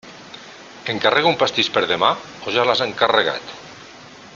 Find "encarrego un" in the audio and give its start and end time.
0.93-1.37